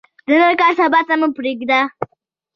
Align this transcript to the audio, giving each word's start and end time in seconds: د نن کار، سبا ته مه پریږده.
د 0.27 0.29
نن 0.41 0.53
کار، 0.59 0.71
سبا 0.79 0.99
ته 1.07 1.13
مه 1.19 1.27
پریږده. 1.35 1.79